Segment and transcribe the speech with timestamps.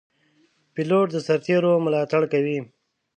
[0.73, 2.59] پیلوټ د سرتېرو ملاتړ کوي.